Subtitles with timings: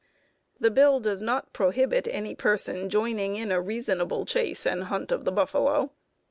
[0.59, 5.25] ]This bill does not prohibit any person joining in a reasonable chase and hunt of
[5.25, 5.91] the buffalo.